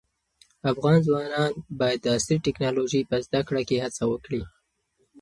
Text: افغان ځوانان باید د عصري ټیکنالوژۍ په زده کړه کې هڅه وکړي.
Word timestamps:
افغان 0.71 0.97
ځوانان 1.07 1.51
باید 1.79 1.99
د 2.03 2.07
عصري 2.15 2.37
ټیکنالوژۍ 2.45 3.01
په 3.09 3.15
زده 3.25 3.41
کړه 3.47 3.61
کې 3.67 3.81
هڅه 3.85 4.03
وکړي. 4.11 4.41